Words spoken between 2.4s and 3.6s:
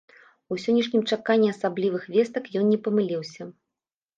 ён не памыліўся.